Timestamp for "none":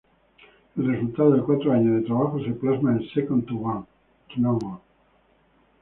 4.47-4.79